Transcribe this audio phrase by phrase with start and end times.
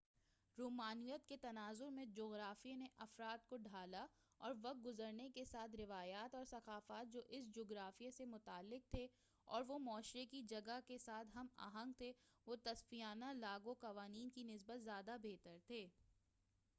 [0.57, 4.05] رومانویت کے تناظر میں جُغرافیے نے افراد کو ڈھالا
[4.41, 9.07] اور وقت گُزرنے کے ساتھ روایات اور ثقافت جو اُس جُغرافیے سے متعلق تھے
[9.47, 12.11] اور وہ معاشرے کی جگہ کے ساتھ ہم آہنگ تھے
[12.47, 15.87] وہ تصفیانہ لاگُو قوانین کی نسبت زیادہ بہتر تھے